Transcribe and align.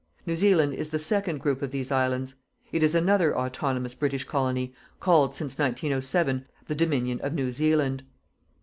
New 0.25 0.35
Zealand 0.35 0.73
is 0.73 0.89
the 0.89 0.97
second 0.97 1.41
group 1.41 1.61
of 1.61 1.69
these 1.69 1.91
Islands. 1.91 2.33
It 2.71 2.81
is 2.81 2.95
another 2.95 3.37
autonomous 3.37 3.93
British 3.93 4.23
colony, 4.23 4.73
called, 4.99 5.35
since 5.35 5.59
1907 5.59 6.47
"THE 6.65 6.73
DOMINION 6.73 7.21
OF 7.21 7.33
NEW 7.35 7.51
ZEALAND". 7.51 8.03